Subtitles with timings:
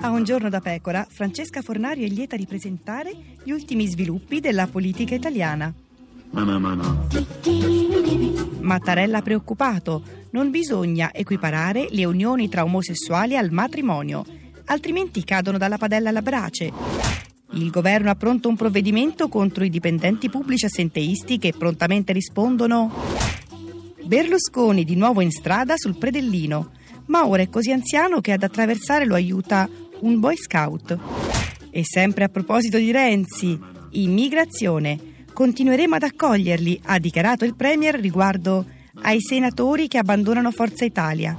[0.00, 4.66] A un giorno da pecora, Francesca Fornario è lieta di presentare gli ultimi sviluppi della
[4.66, 5.72] politica italiana.
[8.58, 14.24] Mattarella preoccupato, non bisogna equiparare le unioni tra omosessuali al matrimonio,
[14.64, 16.72] altrimenti cadono dalla padella alla brace.
[17.52, 22.92] Il governo ha pronto un provvedimento contro i dipendenti pubblici assenteisti che prontamente rispondono.
[24.02, 26.78] Berlusconi di nuovo in strada sul predellino,
[27.10, 29.68] ma ora è così anziano che ad attraversare lo aiuta
[30.00, 30.96] un boy scout.
[31.70, 33.58] E sempre a proposito di Renzi,
[33.90, 38.64] immigrazione, continueremo ad accoglierli, ha dichiarato il Premier riguardo
[39.02, 41.36] ai senatori che abbandonano Forza Italia.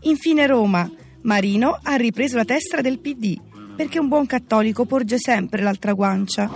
[0.00, 0.90] Infine Roma,
[1.22, 3.38] Marino ha ripreso la testa del PD
[3.76, 6.50] perché un buon cattolico porge sempre l'altra guancia.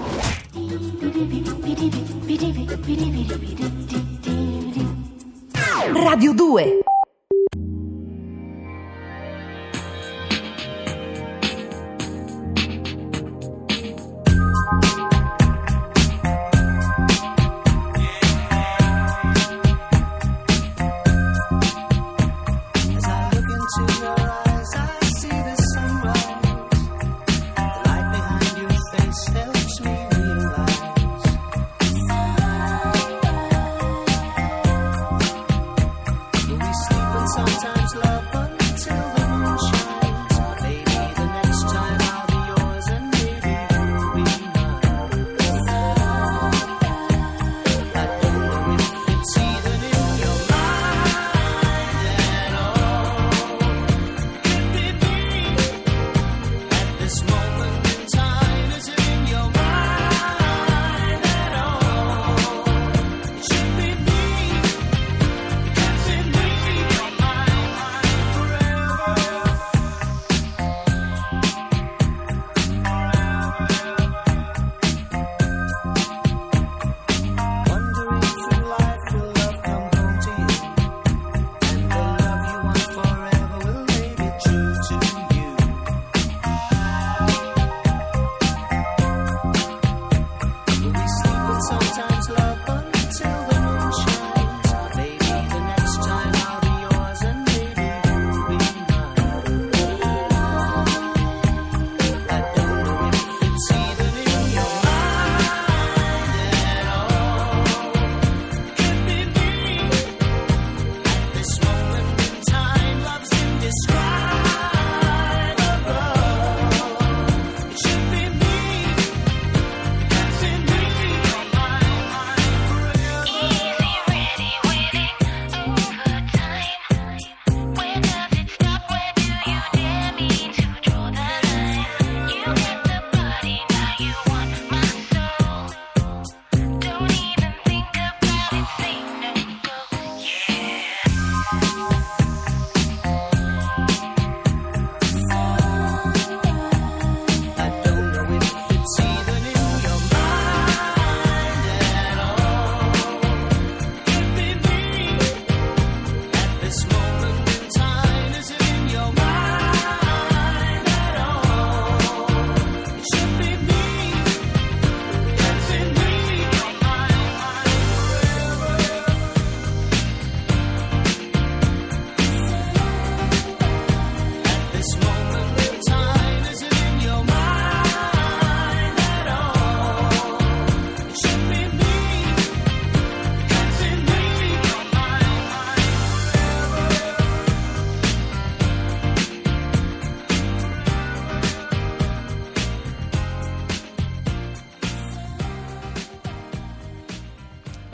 [5.92, 6.80] Radio 2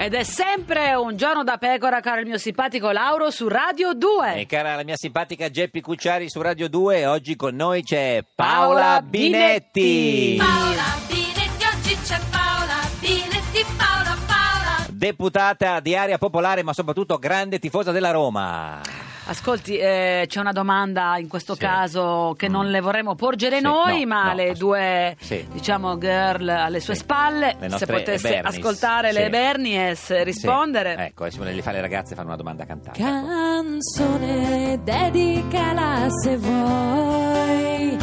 [0.07, 4.37] Ed è sempre un giorno da pecora, caro il mio simpatico Lauro, su Radio 2.
[4.37, 8.83] E cara la mia simpatica Geppi Cucciari su Radio 2, oggi con noi c'è Paola
[8.83, 9.81] Paola Binetti.
[9.81, 14.87] Binetti, Paola Binetti, oggi c'è Paola Binetti, Paola Paola.
[14.91, 18.81] deputata di Area Popolare ma soprattutto grande tifosa della Roma.
[19.29, 21.61] Ascolti, eh, c'è una domanda in questo Sì.
[21.61, 25.45] caso che non le vorremmo porgere Sì, noi, no, ma no, le ass- due, sì.
[25.53, 27.01] diciamo, girl alle sue Sì.
[27.01, 29.29] spalle, Le se potesse Bernice, ascoltare le.
[29.29, 30.95] Bernies e rispondere.
[30.97, 31.03] Sì.
[31.03, 32.97] Ecco, adesso le fa le ragazze fanno una domanda cantata.
[32.97, 37.97] Canzone dedicala se vuoi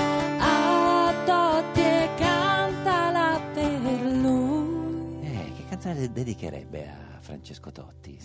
[5.93, 8.17] Eh, canzone de- dedicherebbe a Francesco Totti.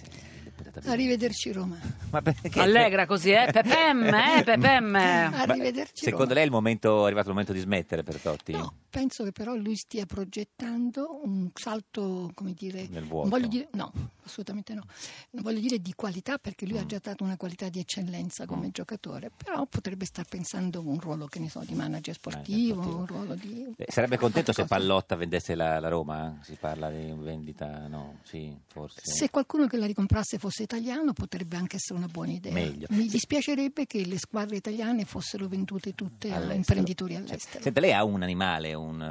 [0.86, 1.78] Arrivederci Roma.
[2.10, 2.58] Ma perché?
[2.60, 3.48] Allegra così, eh?
[3.52, 4.42] Pepem, eh?
[4.44, 4.94] Pepem.
[4.94, 6.34] Arrivederci Secondo Roma.
[6.34, 8.52] lei è il momento, è arrivato il momento di smettere per Totti?
[8.52, 13.28] No, penso che però lui stia progettando un salto, come dire, Nel non vuoto.
[13.28, 13.92] voglio dire, no,
[14.24, 14.82] assolutamente no,
[15.30, 18.70] non voglio dire di qualità perché lui ha già dato una qualità di eccellenza come
[18.72, 22.98] giocatore, però potrebbe star pensando un ruolo, che ne so, di manager sportivo, sportivo.
[22.98, 23.64] un ruolo di...
[23.76, 24.64] Eh, Sarebbe contento se.
[24.64, 26.38] Pallotta vendesse la, la Roma?
[26.42, 28.18] Si parla di vendita, no?
[28.24, 29.00] Sì, forse.
[29.02, 32.52] Se qualcuno che la ricomprasse fosse italiano potrebbe anche essere una buona idea.
[32.52, 32.86] Meglio.
[32.90, 36.56] Mi dispiacerebbe che le squadre italiane fossero vendute tutte a All'estero.
[36.58, 37.62] imprenditori Cioè, all'estero.
[37.62, 39.06] Senta, lei ha un animale, un, eh,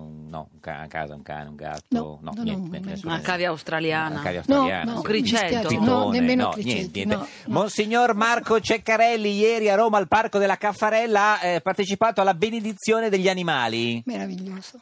[0.00, 1.84] un- no, un ca- a casa, un cane, un gatto?
[1.90, 4.14] No, no, no, niente, no, Una cavia australiana.
[4.14, 4.90] Una cavia No, australiana.
[4.92, 5.66] no, Un criceto.
[5.68, 7.14] Tritone, no, nemmeno no, criceti, niente, niente.
[7.16, 7.52] no, no.
[7.60, 13.08] Monsignor Marco Ceccarelli ieri a Roma al Parco della Caffarella ha eh, partecipato alla benedizione
[13.08, 14.02] degli animali.
[14.06, 14.80] Meraviglioso.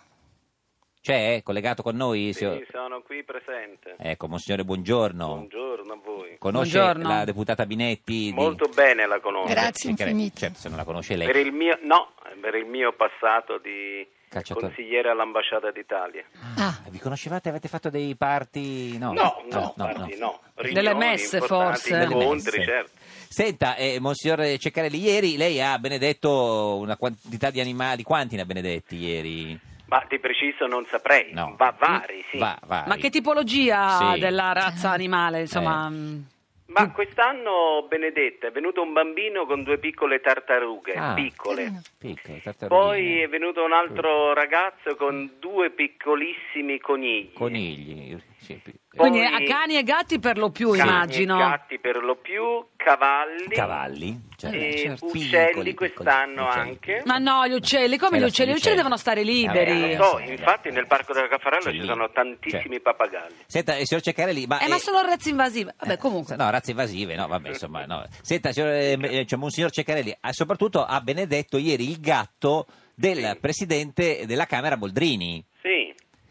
[1.05, 1.43] C'è?
[1.43, 2.33] Collegato con noi?
[2.33, 3.95] Sì, sono qui presente.
[3.99, 5.27] Ecco, Monsignore, buongiorno.
[5.27, 6.37] Buongiorno a voi.
[6.39, 7.09] Conosce Buongiorno.
[7.09, 8.29] la deputata Binetti?
[8.29, 9.53] di- Molto bene la conosco.
[9.53, 10.39] Grazie infinite.
[10.39, 11.27] Certo, se non la conosce lei.
[11.27, 14.69] Per il mio, no, per il mio passato di Calciatore.
[14.69, 16.25] consigliere all'ambasciata d'Italia.
[16.57, 17.51] Ah, Vi conoscevate?
[17.51, 18.97] Avete fatto dei party?
[18.97, 20.41] No, No, no, parti, no.
[20.55, 21.99] Delle Riunioni messe, forse?
[21.99, 22.71] Delle Incontri, messe.
[22.71, 22.91] certo.
[23.29, 28.03] Senta, eh, Monsignor Ceccarelli, ieri lei ha benedetto una quantità di animali.
[28.03, 29.73] Quanti ne ha benedetti ieri?
[29.87, 31.33] Ma di preciso non saprei.
[31.33, 31.55] No.
[31.59, 32.39] Va vari, sì.
[32.39, 32.89] Va- vari.
[32.89, 34.19] Ma che tipologia Sì.
[34.21, 35.87] della razza animale, insomma?
[35.87, 35.91] Eh.
[35.91, 36.21] mm,
[36.67, 41.13] Ma quest'anno, Benedetta, è venuto un bambino con due piccole tartarughe, Ah.
[41.15, 41.63] piccole.
[41.65, 41.83] carino.
[41.99, 42.75] Piccole, tartarughe.
[42.83, 47.33] Poi è venuto un altro ragazzo con due piccolissimi conigli.
[47.35, 48.19] Conigli.
[48.45, 51.37] Sì, pi- Quindi Poi- a cani e gatti per lo più, Cani e immagino.
[51.39, 52.43] Gatti per lo più,
[52.77, 53.49] cavalli.
[53.49, 54.21] Cavalli.
[54.37, 54.57] certo.
[54.57, 55.07] E certo.
[55.07, 57.03] uccelli Piccoli, quest'anno piccoli, anche.
[57.05, 58.53] Ma no, gli uccelli, come Eh, gli lo uccelli?
[58.53, 59.93] Gli uccelli devono stare liberi.
[59.93, 62.81] Eh, Lo so, infatti eh, nel Parco della Caffarella ci sono tantissimi Cioè.
[62.81, 63.35] pappagalli.
[63.47, 64.61] Senta, eh, signor Ceccarelli, ma...
[64.61, 65.75] Eh, ma eh, sono razze invasive.
[65.79, 66.37] Vabbè, comunque.
[66.37, 68.05] No, razze invasive, no, vabbè, insomma, no.
[68.23, 73.17] Senta, signor, eh, eh, cioè, Monsignor Ceccarelli, ha soprattutto ha benedetto ieri il gatto del
[73.33, 73.39] Sì.
[73.41, 75.45] presidente della Camera Boldrini.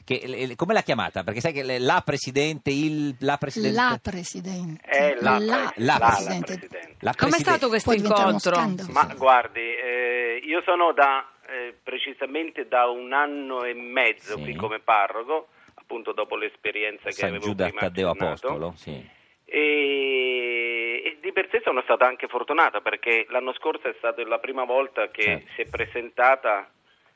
[0.05, 1.23] Che, eh, come l'ha chiamata?
[1.23, 3.75] Perché sai che le- la presidente, il, la presidente...
[3.75, 4.81] la Presidente.
[4.85, 6.57] è la, La, pre- la la- Presidente.
[6.57, 6.95] Presidente.
[6.99, 8.55] la Com'è stato questo incontro?
[8.91, 14.41] Ma guardi, eh, io sono da eh, precisamente da un anno e mezzo Sì.
[14.43, 18.09] qui come parroco, appunto dopo l'esperienza che San avevo Giuda prima Taddeo.
[18.09, 19.09] Apostolo, sì.
[19.45, 24.39] E, e di per sé sono stata anche fortunata perché l'anno scorso è stata la
[24.39, 25.51] prima volta che Certo.
[25.55, 26.69] si è presentata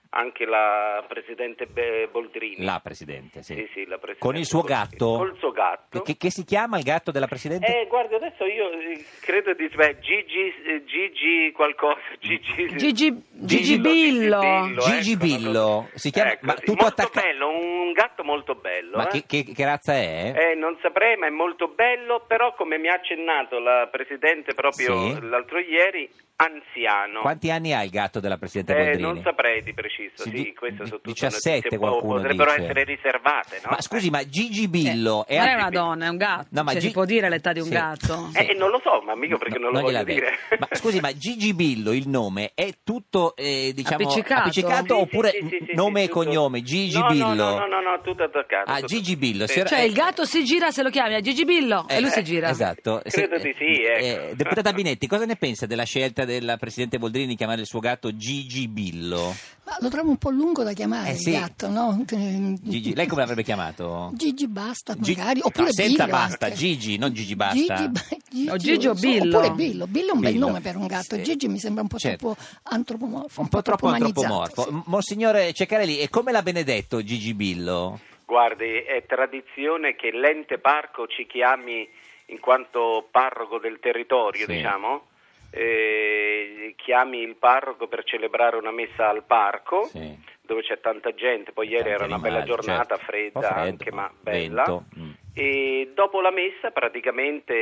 [0.09, 2.63] anche la Presidente Be- Boldrini.
[2.63, 3.53] La presidente, sì.
[3.55, 4.79] Sì, sì, la Presidente Con il suo Boldrini.
[4.89, 5.05] gatto?
[5.17, 6.01] Col suo gatto.
[6.01, 7.65] Che, che si chiama il gatto della presidente?
[7.81, 13.79] Eh, guardi, adesso io eh, credo di beh, Gigi, eh, Gigi qualcosa, Gigi, Gigi, Gigi
[13.79, 14.81] Billo, Billo.
[14.81, 15.89] Gigi ecco, Billo.
[15.93, 18.97] Si chiama- ecco, ma sì, tutto molto attacca- bello, un gatto molto bello.
[18.97, 19.23] Ma eh.
[19.25, 20.33] che, che- che razza è?
[20.51, 25.15] Eh, non saprei, ma è molto bello, però come mi ha accennato la Presidente proprio
[25.15, 25.27] Sì.
[25.27, 27.21] l'altro ieri, anziano.
[27.21, 29.01] Quanti anni ha il gatto della presidente Eh, Boldrini?
[29.01, 32.51] non saprei di preciso, Sì, sì, di- queste di- sono tutte 17 notizie, qualcuno potrebbero
[32.51, 32.63] dice.
[32.63, 33.69] essere riservate, no?
[33.71, 36.47] Ma scusi, ma Gigi Billo è, Non è anche- una donna, è un gatto.
[36.51, 37.71] No, ma Cioè, Gi- si può dire l'età di un sì.
[37.71, 38.29] gatto?
[38.33, 40.37] Eh, eh, non lo so, ma mica perché non lo gliela voglio dire.
[40.59, 44.51] Ma scusi, ma Gigi Billo, il nome, è tutto eh, diciamo Appiccicato?
[44.95, 46.61] Sì, oppure sì, sì, sì, nome sì, e tutto- cognome?
[46.61, 47.33] Gigi no, Billo?
[47.33, 48.69] No, no, no, no, tutto attaccato.
[48.71, 49.59] Ah, Gigi Billo, Sì.
[49.59, 52.19] si Cioè il gatto si gira se lo chiami a Gigi Billo e lui si
[52.19, 52.49] Eh, gira.
[52.49, 53.01] Esatto.
[53.03, 54.29] Credo di sì, ecco.
[54.29, 57.79] eh, deputata Binetti, cosa ne pensa della scelta della Presidente Boldrini di chiamare il suo
[57.79, 59.33] gatto Gigi Billo?
[59.65, 61.31] Ma lo trovo un po' lungo da chiamare Eh, il sì.
[61.31, 61.99] gatto, no?
[62.05, 64.11] Gigi, lei come l'avrebbe chiamato?
[64.13, 66.57] Gigi basta magari, no, oppure senza Billo basta, anche.
[66.57, 67.75] Gigi, non Gigi basta.
[67.75, 69.37] Gigi, ba- Gigi, O Gigi o so, Billo?
[69.39, 69.87] Oppure Billo.
[69.87, 70.45] Billo è un bel Billo.
[70.47, 71.15] nome per un gatto.
[71.15, 71.23] Sì.
[71.23, 72.35] Gigi mi sembra un po' Certo.
[72.35, 73.41] troppo antropomorfo.
[73.41, 74.63] Un po' troppo antropomorfo.
[74.63, 74.81] sì.
[74.85, 77.99] Monsignore Ceccarelli, e come l'ha benedetto Gigi Billo?
[78.25, 81.87] Guardi, è tradizione che l'ente parco ci chiami
[82.27, 84.53] in quanto parroco del territorio, Sì.
[84.53, 85.03] diciamo.
[85.49, 90.15] Eh, chiami il parroco per celebrare una messa al parco Sì.
[90.41, 91.51] dove c'è tanta gente.
[91.51, 93.05] Poi ieri Tanti era una bella animali, giornata, certo.
[93.05, 94.63] fredda freddo, anche, ma ma bella.
[94.65, 95.11] vento, mm.
[95.33, 97.53] E dopo la messa praticamente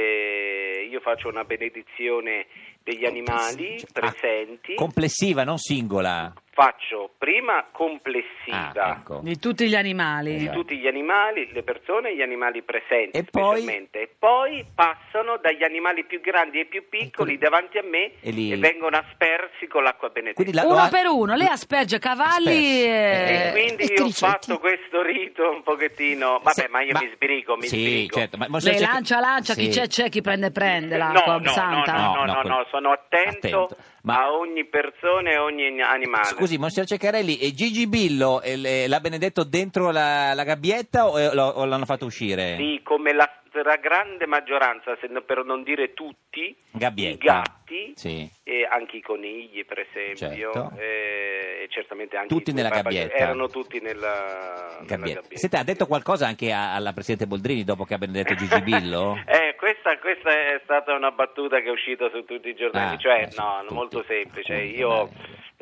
[0.86, 2.46] io faccio una benedizione
[2.84, 4.76] degli animali ah, presenti.
[4.76, 6.32] complessiva, non singola.
[6.56, 9.20] faccio prima complessiva Ah, ecco.
[9.24, 10.38] Di tutti gli animali.
[10.38, 10.60] di Esatto.
[10.60, 13.58] tutti gli animali, le persone e gli animali presenti E poi?
[13.60, 14.02] specialmente.
[14.02, 18.56] E poi passano dagli animali più grandi e più piccoli davanti a me E li-
[18.56, 20.44] vengono aspersi con l'acqua benedetta.
[20.54, 23.44] La- Uno per uno, lei asperge cavalli Asperge.
[23.44, 23.48] e...
[23.48, 26.40] E quindi e io ho fatto questo rito un pochettino.
[26.42, 28.16] Vabbè, Se- ma io mi sbrigo, mi sì, sbrigo.
[28.18, 29.80] certo, ma Lei lancia, lancia, chi Sì.
[29.80, 31.94] c'è, c'è, chi prende, prende No, l'acqua no, no, santa.
[31.94, 33.78] no, no, No, no, no, no, sono attento, attento.
[34.04, 36.26] Ma- a ogni persona e ogni animale.
[36.26, 41.86] Scusi, Monsignor Ceccarelli, e Gigi Billo l'ha benedetto dentro la, la gabbietta o, o l'hanno
[41.86, 42.56] fatto uscire?
[42.58, 43.30] Sì, come la,
[43.62, 47.14] stragrande maggioranza, se per non dire tutti, Gabbietta.
[47.14, 48.30] i gatti, Sì.
[48.44, 50.72] e anche i conigli per esempio, Certo.
[50.78, 53.16] eh, e certamente anche Tutti nella gabbietta.
[53.16, 55.22] erano tutti nella, nella Gabbietta.
[55.22, 55.38] gabbietta.
[55.38, 59.18] Senta, ha detto qualcosa anche a- alla Presidente Boldrini dopo che ha benedetto Gigi Billo?
[59.26, 62.98] Eh, questa, questa è stata una battuta che è uscita su tutti i giornali, Ah,
[62.98, 64.54] cioè eh no, molto semplice.
[64.56, 65.10] Io.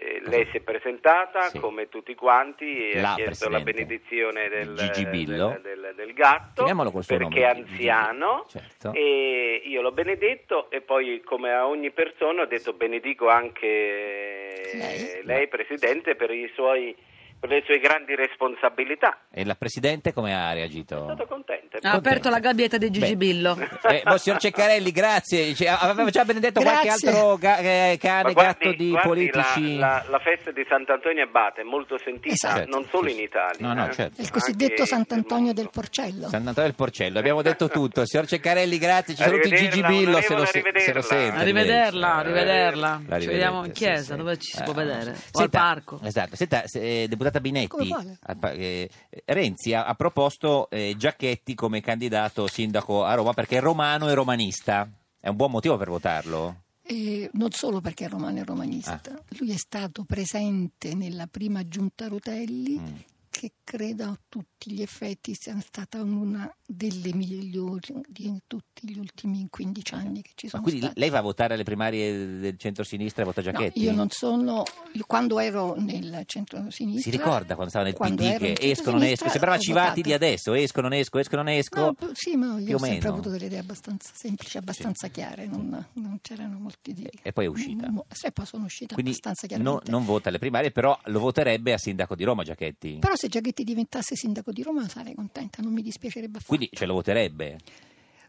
[0.03, 1.59] Eh, lei si è presentata Sì.
[1.59, 5.57] come tutti quanti e La ha chiesto la benedizione del, Gigi Billo.
[5.61, 8.45] del- del- del gatto Chiamiamolo col suo perché è nome, Gigi anziano.
[8.49, 8.91] Certo.
[8.93, 15.19] e io l'ho benedetto e poi come a ogni persona ho detto benedico anche Lei?
[15.23, 16.95] lei Presidente per i suoi
[17.43, 19.17] per le sue grandi responsabilità.
[19.29, 21.03] E la Presidente come ha reagito?
[21.03, 21.77] stato contento.
[21.81, 23.15] Ha aperto la gabbietta di Gigi Beh.
[23.17, 23.57] Billo.
[23.89, 25.53] Eh, Monsignor Ceccarelli, grazie.
[25.53, 27.09] Cioè, aveva già benedetto qualche Grazie.
[27.09, 29.75] altro ga- eh, cane, guardi- gatto di guardi, politici?
[29.77, 32.69] La, la- la festa di Sant'Antonio Abate è molto sentita Esatto.
[32.69, 33.19] non solo Sì, sì.
[33.19, 33.67] in Italia.
[33.67, 34.21] No, no, eh, certo.
[34.21, 35.69] Il cosiddetto Sant'Antonio del.
[35.73, 36.29] Porcello.
[36.29, 38.05] Sant'Antonio del Porcello, abbiamo detto tutto.
[38.05, 39.15] Signor Ceccarelli, grazie.
[39.15, 41.01] Ci saluti Gigi Billo se lo, se- se lo arrivederla.
[41.01, 41.37] sente.
[41.39, 43.01] Arrivederla, Eh, arrivederla.
[43.07, 44.15] la Ci vediamo in chiesa, sì.
[44.17, 45.15] dove ci si può Eh, vedere.
[45.33, 45.99] O al parco.
[46.03, 46.35] Esatto.
[46.37, 48.89] Senta, se- eh, deputata Binetti, pa- eh,
[49.25, 54.13] Renzi ha, ha proposto eh, Giacchetti come candidato sindaco a Roma perché è romano e
[54.13, 54.89] romanista.
[55.19, 56.57] È un buon motivo per votarlo?
[56.85, 59.21] E non solo perché è romano e romanista, Ah.
[59.37, 62.95] lui è stato presente nella prima giunta Rutelli Mm.
[63.43, 69.47] Che credo a tutti gli effetti sia stata una delle migliori di tutti gli ultimi
[69.49, 70.99] 15 anni che ci Ma sono quindi stati.
[71.01, 73.81] lei va a votare alle primarie del centro-sinistra e vota No, Giacchetti?
[73.81, 77.11] io non sono, io quando ero nel centro-sinistra...
[77.11, 80.53] Si ricorda quando stava nel quando PD che ne centro-sinistra, escono, sembrava Civati di adesso,
[80.53, 81.81] escono, ne esco, escono, ne esco.
[81.81, 86.19] No, sì, ma io ho sempre avuto delle idee abbastanza semplici, abbastanza chiare, non, non
[86.21, 87.09] c'erano molti di...
[87.21, 87.89] E poi è uscita.
[87.91, 89.91] Mo- Sì, poi sono uscita Quindi abbastanza no- chiaramente.
[89.91, 92.99] non vota alle primarie, però lo voterebbe a sindaco di Roma Giacchetti.
[92.99, 96.55] Però se Giachetti diventasse sindaco di Roma sarei contenta, non mi dispiacerebbe affatto.
[96.55, 97.57] Quindi ce lo voterebbe.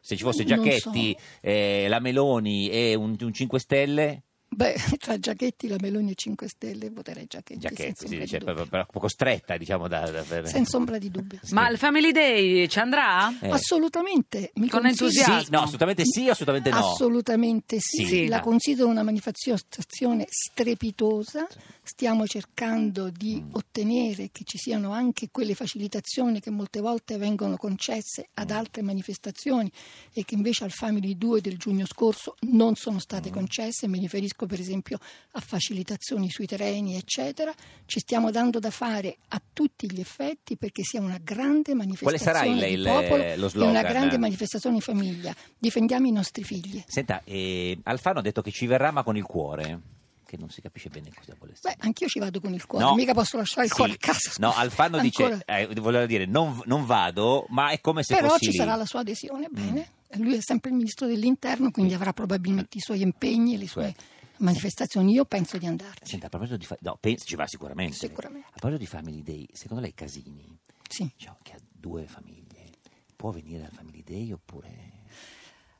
[0.01, 4.23] Se ci fosse Giacchetti, eh, la Meloni e un, un 5 Stelle,
[4.55, 8.65] Beh, tra Giachetti, la Meloni e 5 Stelle voterei Giachetti, si ombra dice, di però,
[8.67, 11.41] però poco stretta, diciamo, da, da- per- senza ombra di dubbio.
[11.53, 13.37] Ma il Family Day ci andrà?
[13.41, 13.49] Eh.
[13.51, 15.41] Assolutamente, mi Con entusiasmo.
[15.43, 16.77] Sì, no, assolutamente sì, assolutamente no.
[16.93, 18.27] Assolutamente sì, Sì.
[18.29, 21.47] la considero una manifestazione strepitosa.
[21.87, 23.49] Stiamo cercando di Mm.
[23.53, 28.57] ottenere che ci siano anche quelle facilitazioni che molte volte vengono concesse ad Mm.
[28.57, 29.71] altre manifestazioni
[30.15, 33.33] e che invece al Family 2 del giugno scorso non sono state Mm.
[33.33, 33.87] concesse.
[33.87, 34.99] Mi riferisco per esempio
[35.33, 37.53] a facilitazioni sui terreni, eccetera.
[37.87, 42.45] Ci stiamo dando da fare a tutti gli effetti perché sia una grande manifestazione sarà
[42.69, 43.83] il- popolo lo e una slogan?
[43.83, 45.35] grande manifestazione di famiglia.
[45.59, 46.83] Difendiamo i nostri figli.
[46.87, 49.81] Senta, eh, Alfano ha detto che ci verrà ma con il cuore,
[50.27, 52.95] che non si capisce bene cosa vuole Beh, anch'io ci vado con il cuore, No.
[52.95, 53.77] mica posso lasciare il Sì.
[53.77, 54.33] cuore a casa.
[54.39, 54.53] No.
[54.55, 55.37] Alfano Ancora.
[55.37, 58.57] dice, eh, voleva dire, non, non vado, ma è come se Però fossi ci lì.
[58.57, 59.55] sarà la sua adesione, Mm.
[59.55, 59.89] bene.
[60.17, 63.95] Lui è sempre il ministro dell'interno, quindi avrà probabilmente i suoi impegni e le sue
[64.39, 65.13] manifestazioni.
[65.13, 66.07] Io penso di andarci.
[66.11, 66.65] Senta, a proposito di...
[66.67, 67.97] fa- no, penso, ci va sicuramente.
[67.97, 68.49] Sicuramente.
[68.49, 71.11] A proposito di Family Day, secondo lei Casini, Sì.
[71.17, 72.71] diciamo, che ha due famiglie,
[73.17, 75.03] può venire al Family Day oppure...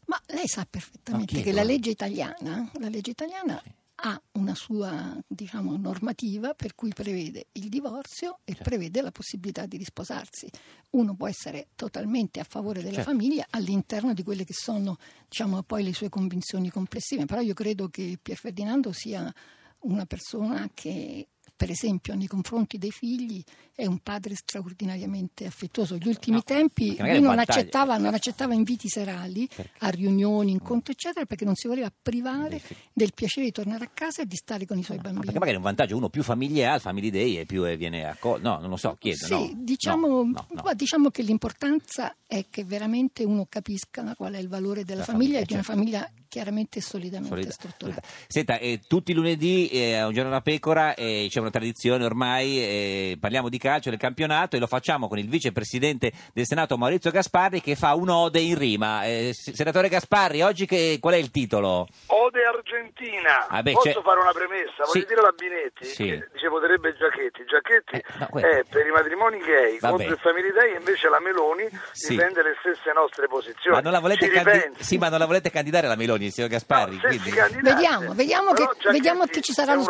[0.07, 3.63] Ma lei sa perfettamente che la legge italiana, la legge italiana
[4.07, 8.63] ha una sua diciamo, normativa per cui prevede il divorzio e Certo.
[8.69, 10.49] prevede la possibilità di risposarsi.
[10.91, 13.11] Uno può essere totalmente a favore della Certo.
[13.11, 17.89] famiglia all'interno di quelle che sono diciamo, poi le sue convinzioni complessive, però io credo
[17.89, 19.33] che Pier Ferdinando sia
[19.81, 21.29] una persona che
[21.65, 23.43] per esempio nei confronti dei figli
[23.75, 25.97] è un padre straordinariamente affettuoso.
[25.97, 29.71] Gli ultimi No, tempi lui non accettava, non accettava inviti serali Perché?
[29.79, 32.61] a riunioni, incontri, eccetera, perché non si voleva privare
[32.93, 35.25] del piacere di tornare a casa e di stare con i suoi Ma bambini.
[35.25, 37.79] perché magari è un vantaggio, uno più famiglie ha, il Family Day e più eh,
[37.79, 38.47] viene accolto.
[38.47, 39.25] No, non lo so, chiedo.
[39.25, 40.75] Sì, no, diciamo, no, no, no.
[40.75, 45.39] diciamo che l'importanza è che veramente uno capisca qual è il valore della La famiglia,
[45.39, 45.81] famiglia, e di una certo.
[45.81, 48.01] famiglia chiaramente e solidamente Solida- strutturata.
[48.27, 52.05] Senta, eh, tutti i lunedì eh, a un giorno da pecora eh, c'è una tradizione
[52.05, 56.77] ormai, eh, parliamo di calcio del campionato e lo facciamo con il vicepresidente del Senato
[56.77, 59.05] Maurizio Gasparri che fa un'ode in rima.
[59.05, 61.87] Eh, senatore Gasparri, oggi che, qual è il titolo?
[62.07, 63.47] Ode Argentina.
[63.47, 64.85] Ah, beh, Posso c'è- fare una premessa?
[64.91, 64.99] Sì.
[64.99, 66.05] Voglio dire alla Binetti Sì.
[66.05, 67.45] che dice voterebbe Giacchetti.
[67.47, 69.95] Giacchetti Eh, no, quello- è per i matrimoni gay Vabbè.
[69.95, 72.09] contro il Family Day e invece la Meloni Sì.
[72.17, 73.77] difende le stesse nostre posizioni.
[73.77, 74.83] Ma non la volete, Si candi- ripensi.
[74.85, 76.97] sì, ma non la volete candidare la Meloni, signor Gasparri?
[76.97, 77.31] No, quindi-.
[77.63, 79.85] Vediamo, vediamo che- vediamo che ci sarà è un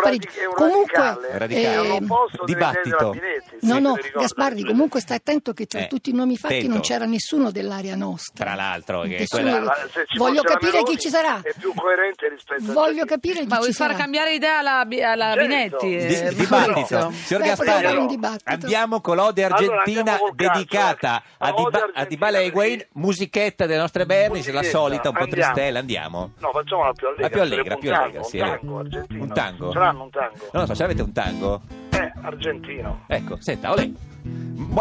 [0.54, 2.00] Comunque, radicale, eh,
[2.44, 3.10] dibattito.
[3.10, 3.56] Binetti.
[3.62, 3.94] No, no.
[4.14, 6.72] Gasparri, comunque stai attento che tra Eh, tutti i nomi fatti attento.
[6.72, 8.44] non c'era nessuno dell'area nostra.
[8.44, 9.74] Tra l'altro, che quella-
[10.08, 11.40] ci Voglio la capire chi ci sarà.
[11.42, 13.98] È più coerente rispetto a Voglio capire chi Ma vuoi ci far sarà.
[13.98, 15.40] cambiare idea alla, alla Certo.
[15.40, 15.96] Binetti?
[15.96, 16.70] Eh, Di- dibattito.
[16.96, 17.10] Maurizio?
[17.24, 18.50] Signor Beh, Gasparri, facciamo un dibattito.
[18.50, 21.30] andiamo con l'ode argentina dedicata eh.
[21.38, 25.26] a, Diba- a di Bala e Higuain, musichetta delle nostre Bernis, la solita, un po'
[25.26, 26.13] tristella, andiamo.
[26.38, 27.22] No, facciamola più allegra.
[27.22, 29.22] La più allegra, più allegra, tango, sì, un tango argentino.
[29.22, 29.72] Un tango?
[29.72, 30.48] Ce l'hanno un tango?
[30.52, 31.60] Non lo so, se avete un tango?
[31.90, 33.04] Eh, argentino.
[33.08, 33.90] Ecco, senta, olè.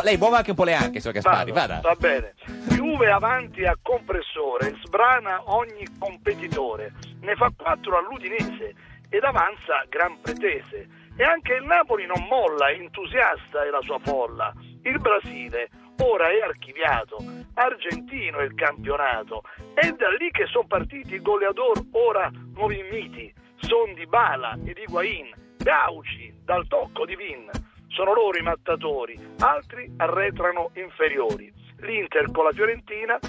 [0.03, 1.79] Lei muove anche un po' le anche, signor Gaspari, vada.
[1.81, 2.33] Va bene.
[2.69, 8.73] Juve avanti a compressore, sbrana ogni competitore, ne fa quattro all'Udinese
[9.09, 10.87] ed avanza gran pretese.
[11.15, 14.51] E anche il Napoli non molla, entusiasta è la sua folla.
[14.81, 17.17] Il Brasile ora è archiviato,
[17.53, 19.43] argentino il campionato.
[19.73, 23.33] È da lì che sono partiti i goleador ora nuovi miti.
[23.57, 27.49] Son di Bala ed Higuain, Gauci dal tocco di Vin.
[27.87, 31.51] Sono loro i mattatori, altri arretrano inferiori.
[31.79, 33.19] L'Inter con la Fiorentina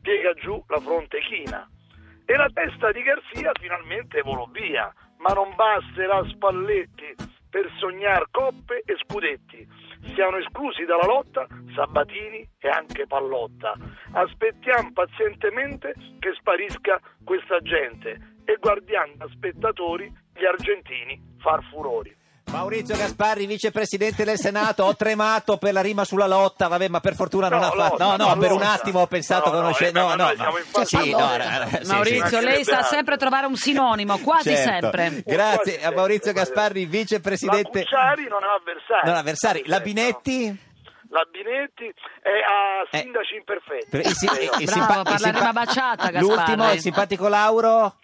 [0.00, 1.68] piega giù la fronte china.
[2.24, 7.14] E la testa di Garzia finalmente volò via, ma non basterà Spalletti
[7.50, 9.68] per sognar coppe e scudetti.
[10.14, 13.74] Siamo esclusi dalla lotta Sabatini e anche Pallotta.
[14.12, 22.14] Aspettiamo pazientemente che sparisca questa gente e guardiamo da spettatori gli argentini far furori.
[22.50, 27.14] Maurizio Gasparri, vicepresidente del Senato, ho tremato per la rima sulla lotta, vabbè, ma per
[27.14, 27.96] fortuna non No, ha fatto.
[28.04, 30.24] No, no, per un attimo ho pensato No, no, conosce- eh, No, ma no,
[30.70, 32.44] fase sì, eh, sì, Maurizio, sì.
[32.44, 34.90] lei sa sempre trovare un sinonimo, quasi Certo.
[34.90, 35.22] sempre.
[35.24, 37.84] Grazie a Maurizio Gasparri, La vicepresidente.
[37.84, 39.06] Cucciari non ha avversari.
[39.08, 39.62] Non avversari.
[39.66, 40.70] La Binetti?
[41.08, 41.84] La Binetti
[42.22, 43.86] è a Eh, sindaci imperfetti.
[43.90, 44.40] Per- il Credo.
[44.58, 46.20] il Bravo, simpa- parla il simpa- rima baciata, Gasparri.
[46.26, 47.96] L'ultimo, il simpatico Lauro.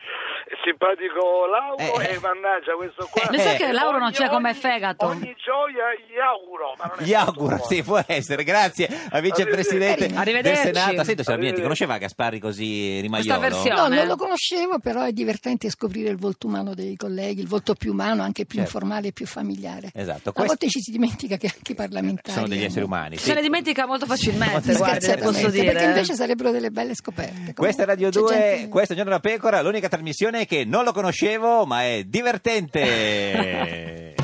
[0.64, 2.14] Simpatico Lauro Eh.
[2.14, 3.28] e mannaggia questo qua.
[3.30, 3.58] Lo sai Eh.
[3.58, 5.06] che Lauro non c'è come fegato?
[5.06, 6.74] Ogni gioia gli auguro.
[6.78, 8.44] Ma non è Gli auguro, sì, può essere.
[8.44, 10.62] Grazie a vicepresidente del Arrivederci.
[10.62, 11.04] Senato.
[11.04, 11.62] Senta, Arrivederci.
[11.62, 13.38] conosceva Gasparri così rimaiolo?
[13.38, 13.88] Questa versione.
[13.90, 17.74] No, non lo conoscevo, però è divertente scoprire il volto umano dei colleghi, il volto
[17.74, 18.76] più umano, anche più Certo.
[18.76, 19.90] informale e più familiare.
[19.94, 23.16] Esatto, A volte ci si dimentica che anche i parlamentari Sono degli esseri umani.
[23.16, 23.24] sì.
[23.24, 25.72] Se ne dimentica molto facilmente, guardi, le posso dire.
[25.72, 27.54] Perché invece sarebbero delle belle scoperte.
[27.54, 30.84] Questa è Radio C'è 2, gente- questo è Giorno da Pecora, l'unica trasmissione che non
[30.84, 34.14] lo conoscevo, ma è divertente.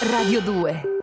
[0.00, 0.97] Radio 2